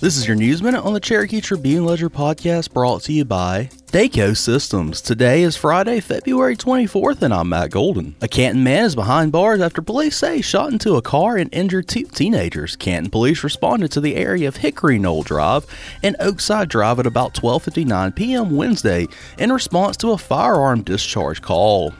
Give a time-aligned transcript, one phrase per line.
[0.00, 3.68] This is your News Minute on the Cherokee Tribune Ledger podcast brought to you by
[3.88, 5.02] Dayco Systems.
[5.02, 8.14] Today is Friday, February 24th, and I'm Matt Golden.
[8.22, 11.86] A Canton man is behind bars after police say shot into a car and injured
[11.86, 12.76] two teenagers.
[12.76, 15.66] Canton police responded to the area of Hickory Knoll Drive
[16.02, 18.56] and Oakside Drive at about 12:59 p.m.
[18.56, 19.06] Wednesday
[19.36, 21.92] in response to a firearm discharge call.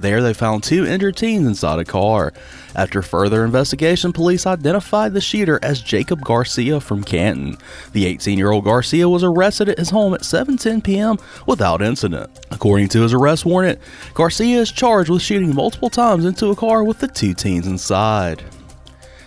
[0.00, 2.32] There, they found two injured teens inside a car.
[2.74, 7.58] After further investigation, police identified the shooter as Jacob Garcia from Canton.
[7.92, 11.18] The 18 year old Garcia was arrested at his home at 7:10 p.m.
[11.46, 12.30] without incident.
[12.50, 13.80] According to his arrest warrant,
[14.14, 18.44] Garcia is charged with shooting multiple times into a car with the two teens inside.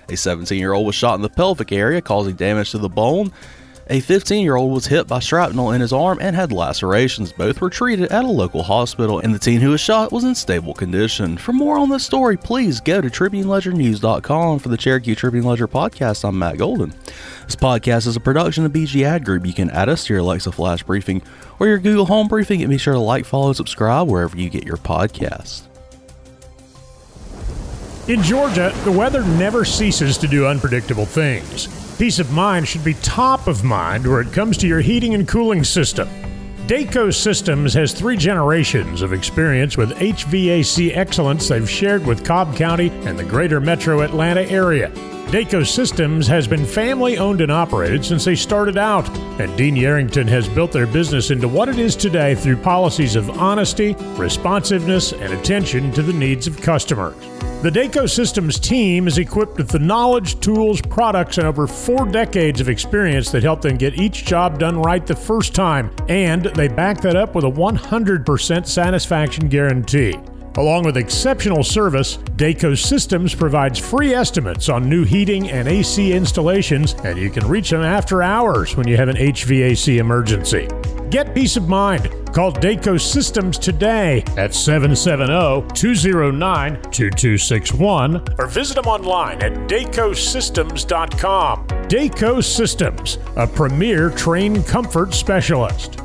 [0.08, 3.32] A 17 year old was shot in the pelvic area, causing damage to the bone.
[3.92, 7.34] A 15 year old was hit by shrapnel in his arm and had lacerations.
[7.34, 10.34] Both were treated at a local hospital, and the teen who was shot was in
[10.34, 11.38] stable condition.
[11.38, 16.24] For more on this story, please go to TribuneLedgerNews.com for the Cherokee Tribune Ledger podcast.
[16.24, 16.94] I'm Matt Golden.
[17.46, 19.46] This podcast is a production of BG Ad Group.
[19.46, 21.22] You can add us to your Alexa Flash Briefing
[21.60, 24.64] or your Google Home Briefing, and be sure to like, follow, subscribe wherever you get
[24.64, 25.64] your podcasts.
[28.08, 31.81] In Georgia, the weather never ceases to do unpredictable things.
[32.02, 35.28] Peace of mind should be top of mind where it comes to your heating and
[35.28, 36.10] cooling system.
[36.66, 42.90] Dayco Systems has three generations of experience with HVAC excellence they've shared with Cobb County
[43.06, 44.92] and the greater metro Atlanta area.
[45.32, 49.08] Dayco Systems has been family owned and operated since they started out,
[49.40, 53.30] and Dean Yarrington has built their business into what it is today through policies of
[53.40, 57.16] honesty, responsiveness, and attention to the needs of customers.
[57.64, 62.60] The Dayco Systems team is equipped with the knowledge, tools, products, and over four decades
[62.60, 66.68] of experience that help them get each job done right the first time, and they
[66.68, 70.18] back that up with a 100% satisfaction guarantee.
[70.56, 76.94] Along with exceptional service, Dayco Systems provides free estimates on new heating and AC installations,
[77.06, 80.68] and you can reach them after hours when you have an HVAC emergency.
[81.10, 82.10] Get peace of mind.
[82.34, 91.68] Call Dayco Systems today at 770 209 2261 or visit them online at daycosystems.com.
[91.68, 96.00] Dayco Systems, a premier Trane comfort specialist.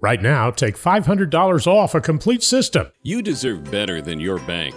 [0.00, 2.92] Right now, take $500 off a complete system.
[3.02, 4.76] You deserve better than your bank.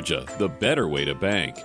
[0.00, 1.58] Georgia, the better way to bank.